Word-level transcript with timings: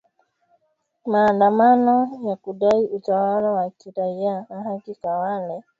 maandamano 1.05 2.09
ya 2.29 2.35
kudai 2.35 2.85
utawala 2.85 3.51
wa 3.51 3.69
kiraia 3.69 4.45
na 4.49 4.63
haki 4.63 4.95
kwa 4.95 5.17
wale 5.19 5.63